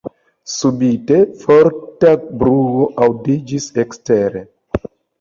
[0.53, 4.47] Subite forta bruo aŭdiĝis ekstere.